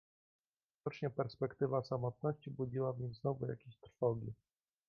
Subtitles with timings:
[0.77, 4.33] "Widocznie perspektywa samotności budziła w nim znowu jakieś trwogi."